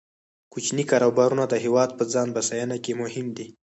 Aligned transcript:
کوچني 0.51 0.83
کاروبارونه 0.91 1.43
د 1.47 1.53
هیواد 1.63 1.89
په 1.97 2.03
ځان 2.13 2.27
بسیاینه 2.35 2.77
کې 2.83 2.93
مهم 3.01 3.27
دي. 3.37 3.47